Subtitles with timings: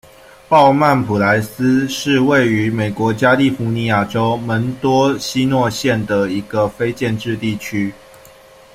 [0.49, 7.93] 鲍曼普莱斯是位于美国加利福尼亚州门多西诺县的一个非建制地区。